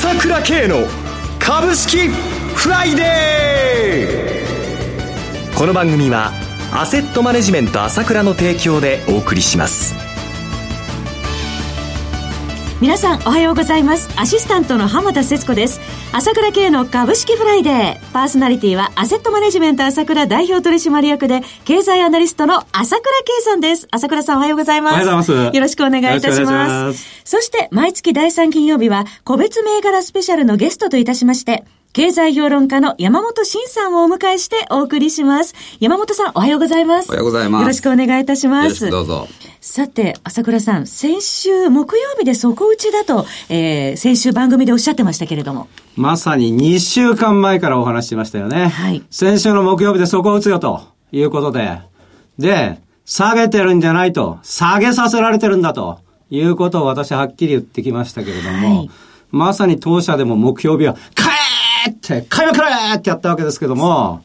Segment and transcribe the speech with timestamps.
[0.00, 0.86] 朝倉慶の
[1.40, 5.58] 株式フライデー。
[5.58, 6.30] この番組は
[6.72, 10.07] アセットマネジメント朝倉の提供でお送りします。
[12.80, 14.08] 皆さんおはようございます。
[14.16, 15.80] アシスタントの浜田節子です。
[16.12, 18.12] 朝倉慶の株式フライデー。
[18.12, 23.88] パーソナリティはアセットマネジメント朝倉代表取締役で経済アナリストの朝倉慶さんです。
[23.90, 24.92] 朝倉さんおはようございます。
[24.92, 25.56] おはようございます。
[25.56, 27.22] よろしくお願いいたします。
[27.24, 35.54] そして毎月第3金曜日は個別銘柄スペシャルのゲストといたしまして経済評論家の山本慎さんをお迎えしてお送りします。
[35.80, 37.08] 山本さん、おはようございます。
[37.08, 37.62] おはようございます。
[37.62, 38.90] よろしくお願いいたします。
[38.90, 39.26] どうぞ。
[39.60, 45.68] さて、朝倉さん、先週木曜日で底打ちだと、えー、先週番組でおっしゃってましたけれども。
[45.96, 48.68] まさに2週間前からお話ししましたよね。
[48.68, 49.02] はい。
[49.10, 51.80] 先週の木曜日で底打つよということで。
[52.38, 58.90] で、下げてるんじゃないと、下げさせられてるんだということを私はっきり言ってきましたけれども、はい、
[59.30, 61.37] まさに当社でも木曜日は、帰
[61.90, 64.22] って、買いまくれってやったわけですけども、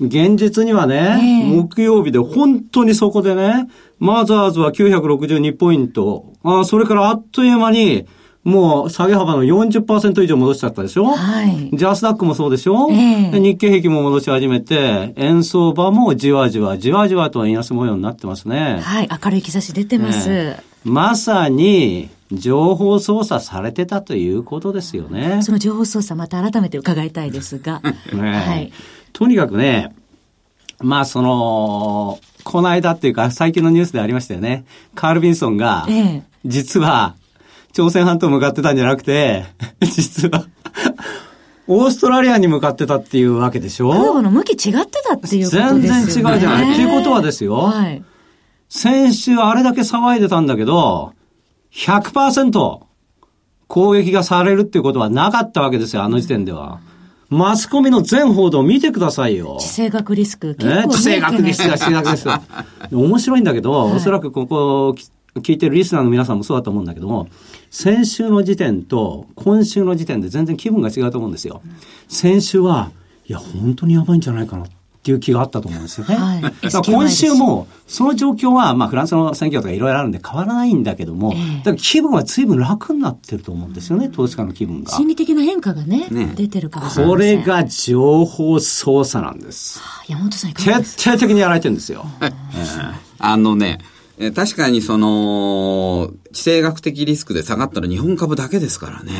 [0.00, 3.68] 現実にはね、木曜日で本当にそこでね、
[3.98, 8.06] マザーズは962ポイント、あそれからあっという間に、
[8.44, 11.04] もう下げ幅の40%以上戻しちゃったでしょ？
[11.06, 11.70] はい。
[11.72, 18.80] ジャスダックもそうでしょ、えー、日経平均も戻し始めて、円相場もじわじわ、じわじわと円安模様になってますね。
[18.82, 19.08] はい。
[19.24, 20.28] 明るい兆し出てます。
[20.28, 25.40] えー、まさに、情報操作されてたということですよね。
[25.42, 27.80] その情報操作また改めて伺いたいですが。
[28.12, 28.72] ね、はい。
[29.12, 29.94] とにかくね、
[30.80, 34.64] まあその、この間っていうか最近のニュースでありましたよね。
[34.94, 35.86] カール・ビンソンが、
[36.44, 37.14] 実は、
[37.72, 39.44] 朝鮮半島向かってたんじゃなくて、
[39.80, 40.44] 実は
[41.68, 43.90] オーストラリアに向かってたっていうわけでしょ？
[43.90, 45.80] 空母の向き違ってたっていうことですよね。
[45.88, 46.72] 全然違うじゃない。
[46.72, 47.54] っていうことはですよ。
[47.56, 48.02] はい。
[48.68, 51.12] 先週あれだけ騒いでたんだけど、
[51.72, 52.80] 100%
[53.66, 56.80] 攻撃がされるっていうことはなかったわけですよ、あの時点では。
[57.30, 59.56] マスコミの全報道を見てくださいよ。
[59.58, 60.48] 地政学リスク。
[60.48, 62.30] ね、地政学リスクだ、地政学リスク。
[62.94, 64.94] 面白いんだけど、はい、おそらくここ
[65.36, 67.28] 聞いてるリスナーの皆さんもそうだと思うんだけども、
[67.70, 71.62] 先週の時点と今週の時点で全然気分が違うと思うんですよ。
[72.06, 72.90] 先週は、
[73.26, 74.74] いや、本当にやばいんじゃないかなって
[75.10, 76.14] いう気があったと思うんですよね。
[76.14, 76.42] はい、
[76.86, 84.92] 今週も、その状況は、まあ、フランスの選挙とかいろいろあるんで変わらないんだけども、えー、だから気分は随分楽になってると思うんですよね、投資家の気分が。
[84.92, 87.10] 心理的な変化がね、ね出てるかもしれない。
[87.10, 89.80] これが情報操作なんです。
[89.80, 91.02] はあ、山本さんいかがですか？
[91.02, 92.06] 徹底的にやられてるんですよ。
[92.20, 92.32] えー、
[93.18, 93.78] あのね、
[94.36, 99.12] 確かにその、地政学的リスクで下がったら日本株だけですからね。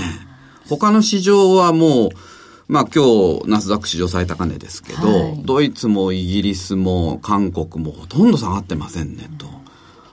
[0.69, 2.10] 他の市場はもう、
[2.72, 3.05] まあ今
[3.38, 9.44] 日、ナスダック史上最高値ですけど、はい、ドイツもイギリスも韓国もほとんど下がってませんねと。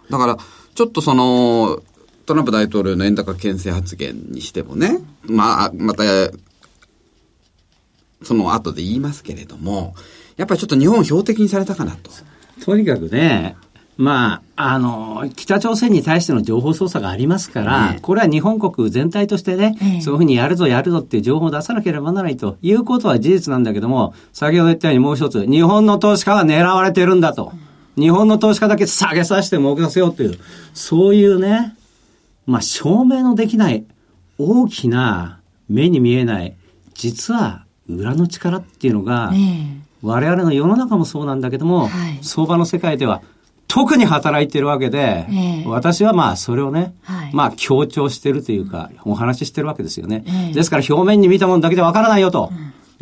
[0.10, 0.38] だから、
[0.76, 1.82] ちょっとその、
[2.26, 6.04] トランプ大統領の円高牽制発言にしてもね、まあ、また、
[8.24, 9.96] その後で言いますけれども、
[10.36, 12.12] やっぱりちょっと日本を標的にされたかなと。
[12.66, 13.56] とにかくね、
[14.00, 27.52] まあ、あの、北朝鮮に対しての情報操作がありますから、これは日本国全体としてね、そういうふうにやるぞやるぞっていう情報を出さなければならないということは事実なんだけども、先ほど言ったようにもう一つ、日本の投資家が狙われてるんだと。
[27.98, 30.40] 日本の投資家だけ下げさせて儲けさせようという、
[30.74, 31.76] そういうね、
[32.48, 33.84] まあ、証明のできない
[34.38, 36.56] 大きな目に見えない、
[36.94, 39.34] 実は裏の力っていうのが、
[40.02, 41.90] 我々の世の中もそうなんだけども、
[42.22, 43.22] 相場の世界では
[43.70, 50.24] 特に働いてるわけで、えー、私はまあそれをね、はい、まあ強調してるというか、お話ししてるわけですよね。
[50.26, 52.52] えー、ですから表面に見たものだけでわからないよと。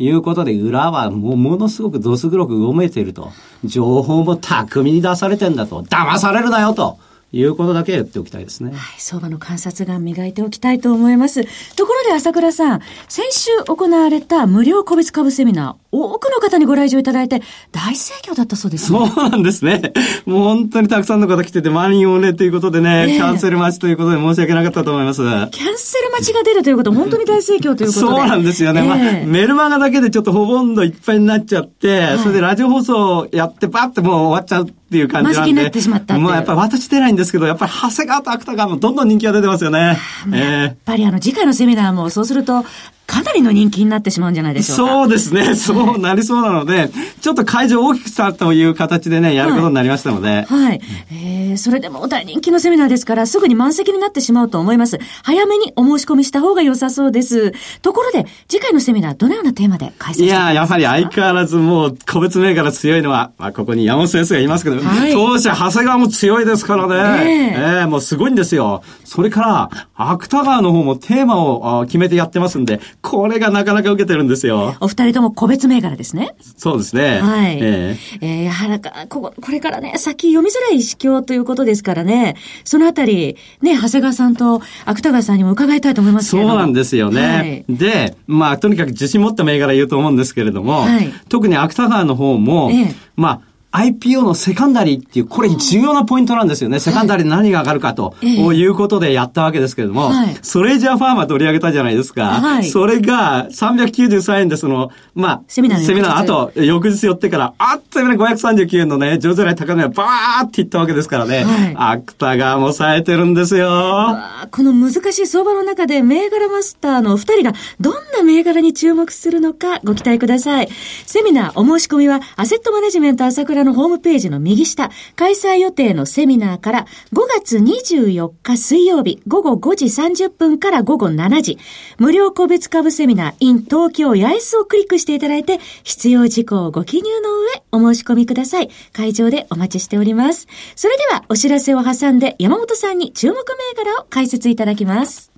[0.00, 3.32] いうことで、裏はもうものすごくどす黒くうごめいていると。
[3.64, 5.82] 情報も巧みに出されてんだと。
[5.82, 6.98] 騙されるなよと。
[7.30, 8.70] いうことだけ言っておきたいですね。
[8.70, 11.44] はい、相場の観察眼磨いておきたいと思います。
[11.74, 17.40] ところで朝倉さん、先週行われた無料個別株セミナー、多くの方にご来場いただいて、
[17.72, 18.98] 大盛況だったそうですね。
[18.98, 19.92] そうなんですね。
[20.26, 25.22] もう本当にたくさんの方来てて、満員御礼ということでね、えー、キャンセル待ちということで申し訳なかったと思います。
[25.22, 27.90] キャンセル待ちが出るということは本当に大盛況ということで。
[27.92, 28.82] そうなんですよね。
[28.82, 35.52] えー、まあ、メルマガだけでちょっとほとんどいっぱいになっちゃって、はい、それでラジオ放送やってパッてもう終わっちゃうっていう感じなんで。
[35.52, 39.96] になってしまったもうやっぱり私出ないんですけど、やっぱり長谷川と芥川もどんどん人気が出てますよね。
[40.26, 42.66] えー、やっぱりあの次回のセミナーもそうすると、
[43.08, 44.92] かなりの人気になってしまうんじゃないでしょうか。
[44.92, 45.56] そうですね。
[45.56, 46.90] そうなりそうなので、
[47.22, 50.28] ちょっと会場を大きくしたという形でね、やることになりましたので。
[50.28, 50.46] はい。
[50.46, 54.98] はい、えー、それでも大人気のセミナーですから、すぐに満席になってしまうと思います。
[55.22, 57.54] 早めにお申し込みした方が良さそうです。
[57.80, 67.54] ところで、次回のセミナー、どのようなテーマで開催いや、やはり相変わらずもう、個別銘柄強いのは、まあ、ここに山本先生がいますけど、はい、当社、長谷川も強いですからね。
[67.54, 68.82] えー、えー、もうすごいんですよ。
[69.04, 74.76] それから、芥川の方もテーマを決めてやってますんで、これがなかなか受けてるんですよ。
[74.80, 76.34] お二人とも個別銘柄ですね。
[76.56, 77.20] そうですね。
[77.20, 77.58] はい。
[77.60, 87.26] えー、えー、やはりこ、これからね、先読みづらい市況ということですからね、そのあたり、ね、長谷川さんと芥川さんにも伺いたいと思いますけどそうなんですよね。
[87.26, 96.80] はい、で、まあ、とにかく自信持った銘柄言うと思うんですけれども、はい、特に芥川の方も、ええ、まあ、IPO のセカンダリーっていう、これ重要なポイントなんですよね。
[96.80, 102.24] セカンダリーで何が上がるかと、いうことでやったわけですけれども、はい、それじゃファーマー取り上げたじゃないですか。
[102.26, 111.44] はい、それが393円でその、まあ、セミナーセミナー、あと、翌日寄ってから、あっというね、539円のね、上場来高値がバーっていったわけですからね。
[111.44, 114.16] はい、アクタがも冴えてるんですよ。
[114.50, 120.68] この難しい相場の中で、銘柄マスターのお二人がどんな銘柄に注目するのかご期待ください。
[121.04, 131.58] セミナーお申し込みは、アセットマネジメント朝倉らのホームページの右下、開催予定のセミナーから5月24日水曜日午後5時30分から午後7時、
[131.98, 138.70] 無料個別株セミナー in 東京八重洲をクリックしていただいて、必要事項をご記入の上お申し込みください。
[138.92, 140.46] 会場でお待ちしております。
[140.74, 145.37] それではお知らせを挟んで山本さんに注目銘柄を解説いただきます。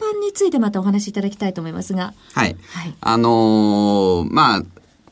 [0.00, 2.14] 般についてまたお話しいただきたいと思いますが。
[2.34, 2.56] はい。
[2.68, 4.62] はい、あのー、まあ、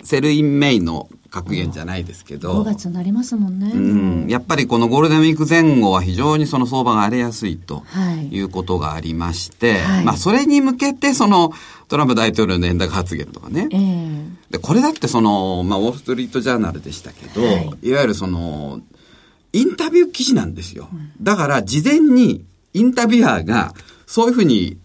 [0.03, 2.63] Sell in May の格言じゃないですけど。
[2.63, 3.71] 5月になりますもんね。
[3.75, 4.27] うん。
[4.29, 7.85] やっぱりこのゴールデンウィーク前後は非常にその相場が荒れやすいと
[8.31, 11.53] いうことがありまして、はい、まあそれに向けてその
[11.89, 13.69] トランプ大統領の円高発言とかね。
[13.71, 18.81] えー、で、これだってその、まあウォールストリートジャーナルでしたけど、はい、いわゆるその、
[19.53, 20.89] インタビュー記事なんですよ。
[21.21, 22.45] だから事前に
[22.75, 23.75] インタビュアーが
[24.09, 24.79] そういうふうに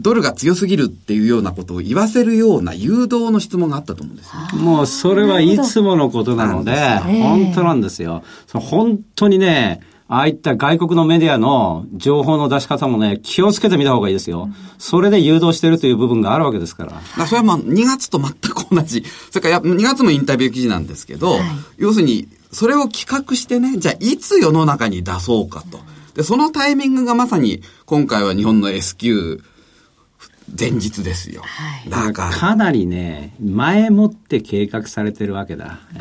[0.00, 4.58] ドルが強すぎるっていうようなことを言わせるような誘導の質問があったと思うんですよ。
[4.58, 8.24] もうそれはいつものことなので、本当なんですよ。
[8.52, 14.48] 本当にね、ああいった外国のメディアの情報の出し方もね、気をつけてみた方がいいですよ。
[14.78, 17.00] それで誘導してるという部分があるわけですから。
[17.16, 19.04] らそれはまあ2月と全く同じ。
[19.30, 21.40] それから2月もインタビュー記事なんですけど、はい、
[21.76, 25.78] 要するに、それを企画してね、じゃあいつ世の中に出そうかと。
[26.14, 29.42] で、そのタイミングがまさに、今回は日本の S q
[30.58, 31.42] 前日ですよ。
[31.42, 32.30] はい、だから。
[32.30, 35.78] かなりね、前もって計画されてるわけだ。
[35.94, 35.98] え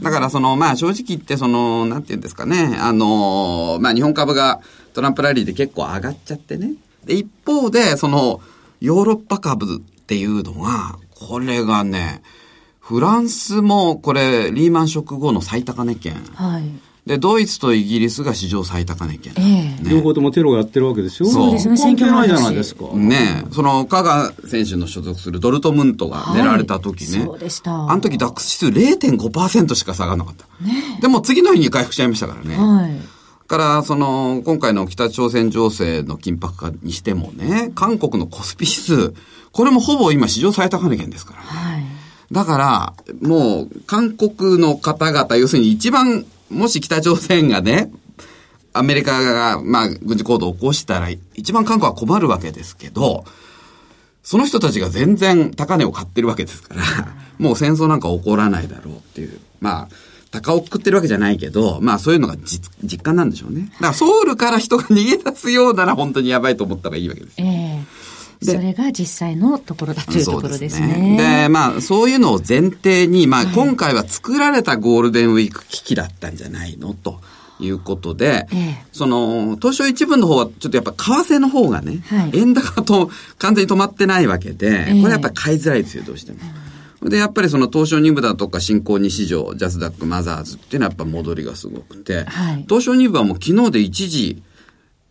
[0.00, 4.60] ー、だからその、まあ正直言って、その、なんていうんですかね、あの、まあ日本株が
[4.92, 6.72] トランプラリーで結構上がっちゃってね。
[7.04, 8.40] で、一方で、その、
[8.80, 12.22] ヨーロッパ株っていうのが、これがね、
[12.80, 16.14] フランスもこれ、リーマンショック後の最高値圏。
[16.34, 16.64] はい。
[17.06, 21.28] で、ドイツとイギリスが史上最高値圏、ね、両方ともテロをやってるわけですよ。
[21.28, 22.86] そうですね、選挙ないじゃないですか。
[22.94, 27.18] ねその、香川選手の所属するドルトムントが狙われた時ね。
[27.18, 27.90] はい、そうでした。
[27.90, 30.46] あの時ダックス指数0.5%しか下がらなかった。
[30.64, 32.56] ねでも次の日に回復しちゃいましたからね。
[32.56, 33.14] はい。
[33.46, 39.14] から、その、今回の北朝鮮情勢の緊迫化にしてもね、韓国のコスピ指数、
[39.52, 41.46] これもほぼ今史上最高値圏ですからね。
[41.46, 41.84] はい。
[42.32, 47.90] だから、もう、韓国の方々、要するに一番もし北朝鮮がね、
[48.72, 53.24] アメリカが、まあ、軍事行動を起こしたら、一番韓国は困るわけですけど、
[54.22, 56.82] その人たちが全然高値を買ってるわけですから、
[57.38, 59.38] もう戦争なんか起こらないだろうっていう。
[59.60, 59.88] まあ、
[60.40, 63.70] 高をくってるわけじゃないけど、まあそういうのが実実感なんでしょうね。
[63.74, 67.46] だからソウルから人が逃げ出すようなら本当にやばいと思った方がいいわけですよ。
[67.46, 67.63] えー、
[68.52, 70.88] それが実際のところだというところですね。
[70.88, 77.20] で、ね、まあ、そういうのを前提に、まあ、今回は作られたゴールデンウィーク危機だったんじゃないのと。
[77.60, 86.38] いうことで、ええ、その、東証一部の方は、ちょっとやっぱ為替の方がね、はい、円高と完全に止まってないわけで、これやっぱり買いづらいですよ、どうしても。
[87.08, 94.42] で、やっぱりその東証2部だとか新興2市場、ジャスダック、マザーズっていうのはやっぱ戻りがすごくて、はい、東証2部はもう昨日で一時、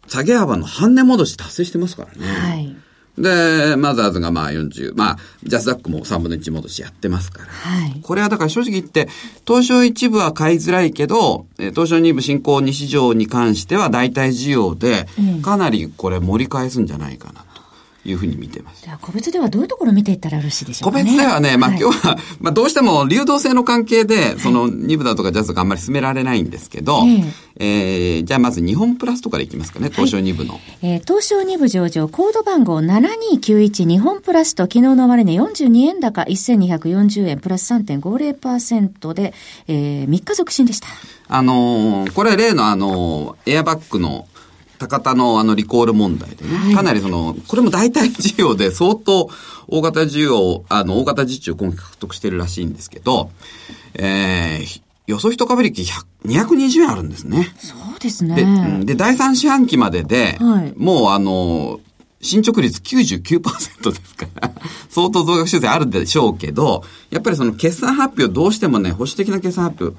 [0.07, 2.27] 下げ幅の半値戻し達成してますからね。
[2.27, 2.75] はい
[3.17, 7.45] で、マザーズがまあ40、まあ、ジャスダックも3分の1戻しやってますから。
[7.45, 7.99] はい。
[8.01, 9.07] これはだから正直言って、
[9.45, 15.07] 東証一部は買いづらいけど、東証二部新興2市場に関しては大体需要で、
[15.43, 17.42] かなりこれ盛り返すんじゃないかな。
[18.05, 18.85] いうふうに見てます。
[19.01, 27.23] 個別ではどういうところを見ていったらよろしいでしょうか、ね、個別ではね、まあ、今日は、まあどうしても流動性の関係で、その2部だとかジャズとかあんまり進められないんですけど、はい、
[27.57, 30.53] えー、じゃあまず日本プラスとかでいきますかね、東証2部の。
[30.53, 39.33] はい、えー、東証2部上場、コード番号7291日本プラスと昨日の終値42円高1240円プラス3.50%で、
[39.67, 40.87] えー、3日続伸でした。
[41.29, 44.27] あのー、これ例のあのー、エアバッグの
[44.79, 49.29] 高田のあのリコール問題でね、はい、かなりその、これも大体需要で相当
[49.67, 53.31] 大型需要、あの、大型受注今期獲得してるらしいんですけど、
[53.93, 55.81] えー、予想一株力
[56.25, 57.53] 220円あるんですね。
[57.57, 58.79] そうですね。
[58.79, 61.79] で、で第3四半期までで、はい、もうあの、
[62.21, 64.51] 進捗率99%ですから、
[64.89, 69.97] 相当増額修正あるでしょうけど、やっぱりその決算発表どうしてもね、保守的な決算発表、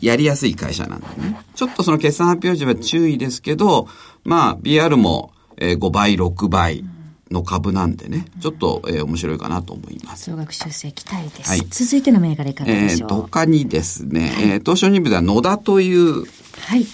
[0.00, 1.40] やりやすい会社なんでね。
[1.54, 3.88] ちょっとその決算発表時は注意ですけど、
[4.24, 6.84] まあ、BR も5倍、6倍。
[7.30, 10.30] の株なんでね、ちょっと、えー、面白いかなと思います。
[10.30, 11.50] 増額修正期待です。
[11.50, 16.86] はい、続いての銘柄いかがでしょう、えー、他にですね、はい、えー、東証2部では野田という、はい。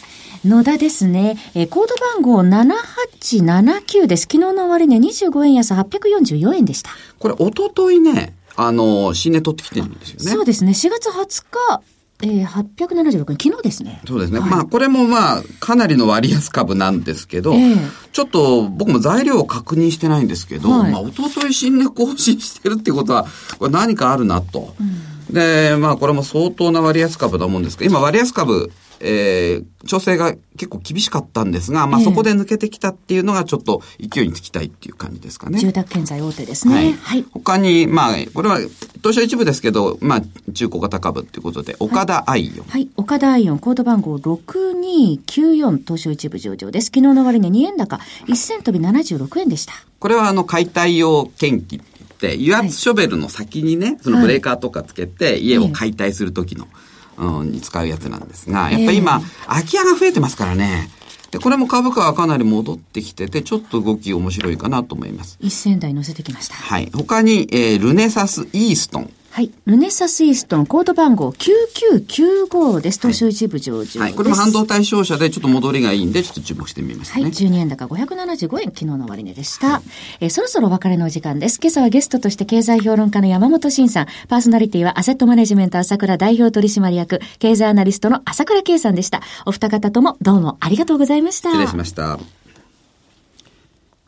[0.45, 1.39] 野田ですね。
[1.55, 4.23] えー、コード番号7879です。
[4.23, 6.91] 昨日の終値25円安844円でした。
[7.19, 10.31] これ、おとといね、あの、新値取ってきてるんですよね。
[10.33, 10.73] そうですね。
[10.73, 11.83] 4月20日、
[12.25, 14.01] えー、876円、昨日ですね。
[14.07, 14.41] そうですね。
[14.41, 17.79] はい、まあ、これもまあ、かなりの割安株なんですけど、えー、
[18.13, 23.27] ちょっと僕も材料を確認してないんですけど、はい、まあ、おととい新値更新してるってことは、
[23.59, 24.75] これ何かあるなと。
[24.81, 28.73] うん、で、まあ、これも相当な割安株だと思うんですけど、今割安株、
[29.07, 35.59] えー、調整が結構厳しかったんですが、まあ、そこで抜けてきたっていうのがちょっと勢いにつきたいっていう感じですかね。
[35.59, 36.75] 住宅建材大手ですね。
[36.75, 36.93] はい。
[36.95, 38.59] はい、他に、まあ、これは、
[39.03, 42.65] 東証一部ですけど、まあ、中古型株っていうことで、岡田アイオン。
[42.67, 46.87] はい、岡田アイオン、コード番号6294、東証一部上場です。
[46.87, 49.75] 昨日の終値2円高、1000飛び76円でした。
[49.99, 51.81] これは、あの、解体用研機っ
[52.19, 56.73] て、油圧ショベルの先にね、そのブレーカーとかつけて、家を解体するときの、はい
[57.17, 60.91] うん、に使うやつなんですが、やっぱり今、空き家が増えてますからね。
[61.31, 65.37] で、これも株価はかなり戻ってきてて、ちょっと動き面白いかなと思います。
[65.41, 66.55] 一銭台乗せてきました。
[66.55, 66.91] はい。
[66.95, 69.11] 他に、えー、ルネサスイーストン。
[69.35, 69.51] はい。
[69.67, 73.01] ルネサスイーストン、コード番号9995です。
[73.01, 74.15] 東証一部上場です、はい。
[74.15, 77.23] これも半導体商社でちょっと戻りがいいんで、ちょっと注目してみましたね。
[77.25, 77.33] はい。
[77.33, 79.67] 12円高575円、昨日の終値でした。
[79.67, 79.83] はい、
[80.21, 81.59] えー、そろそろお別れのお時間です。
[81.61, 89.21] 今朝はゲストとして経済評論家の山本慎さん、パーソナリティはアセットマネジメント朝倉代表取締役、経済アナリストの朝倉圭さんでした。
[89.47, 91.51] お二方ともどうもありがとうございました。
[91.51, 92.21] 失礼しました。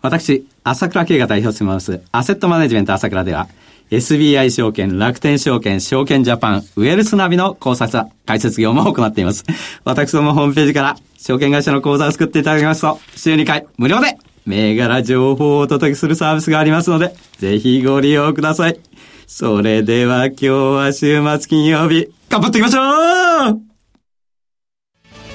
[0.02, 3.48] 私、朝倉圭が代表してます、アセットマネジメント朝倉では、
[3.90, 9.44] SBI 証券、楽天証券、証券ジャパン、ウェルスナビの考察、解説業も行っています。
[9.84, 18.78] 私どもホームページから証券会社の口座を作っていただきますと、週2回無料で銘柄情報をお届けするサービスがありますので、ぜひご利用ください。
[19.26, 23.60] それでは今日は週末金曜日、頑張っていきましょう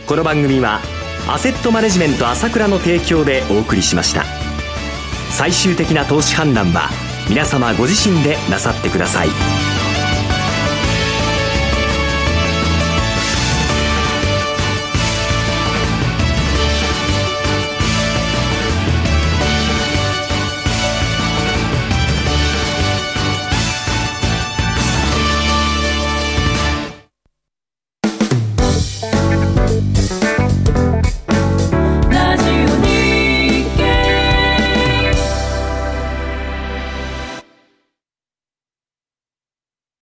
[0.08, 0.80] この番組は、
[1.30, 4.26] アセットマネジメント朝倉の提供でお送りしました。
[5.30, 6.90] 最終的な投資判断は、
[7.30, 9.71] 皆様ご自身でなさってください。